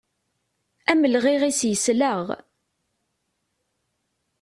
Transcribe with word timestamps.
Amelɣiɣ-is 0.91 1.61
yesleɣ. 1.69 2.25